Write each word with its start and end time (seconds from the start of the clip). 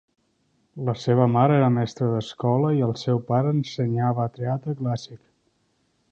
La 0.85 0.93
seva 1.01 1.25
mare 1.33 1.57
era 1.57 1.67
mestra 1.75 2.07
d'escola 2.13 2.71
i 2.77 2.81
el 2.87 2.93
seu 3.01 3.21
pare 3.27 3.51
ensenyava 3.57 4.25
teatre 4.39 4.75
clàssic. 4.81 5.21